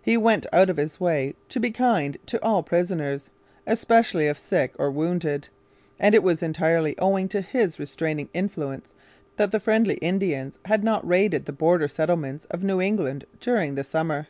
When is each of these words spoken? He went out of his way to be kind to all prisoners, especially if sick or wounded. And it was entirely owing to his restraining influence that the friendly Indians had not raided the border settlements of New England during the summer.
He 0.00 0.16
went 0.16 0.46
out 0.54 0.70
of 0.70 0.78
his 0.78 0.98
way 0.98 1.34
to 1.50 1.60
be 1.60 1.70
kind 1.70 2.16
to 2.28 2.42
all 2.42 2.62
prisoners, 2.62 3.28
especially 3.66 4.26
if 4.26 4.38
sick 4.38 4.74
or 4.78 4.90
wounded. 4.90 5.50
And 6.00 6.14
it 6.14 6.22
was 6.22 6.42
entirely 6.42 6.96
owing 6.96 7.28
to 7.28 7.42
his 7.42 7.78
restraining 7.78 8.30
influence 8.32 8.94
that 9.36 9.52
the 9.52 9.60
friendly 9.60 9.96
Indians 9.96 10.58
had 10.64 10.82
not 10.82 11.06
raided 11.06 11.44
the 11.44 11.52
border 11.52 11.88
settlements 11.88 12.46
of 12.50 12.62
New 12.62 12.80
England 12.80 13.26
during 13.38 13.74
the 13.74 13.84
summer. 13.84 14.28